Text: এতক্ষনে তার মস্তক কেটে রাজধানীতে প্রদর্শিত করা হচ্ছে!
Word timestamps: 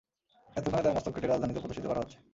এতক্ষনে 0.55 0.83
তার 0.83 0.95
মস্তক 0.95 1.11
কেটে 1.13 1.27
রাজধানীতে 1.27 1.61
প্রদর্শিত 1.61 1.85
করা 1.87 2.01
হচ্ছে! 2.01 2.17